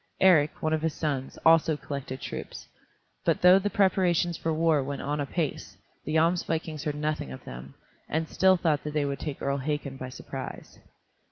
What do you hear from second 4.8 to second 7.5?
went on apace, the Jomsvikings heard nothing of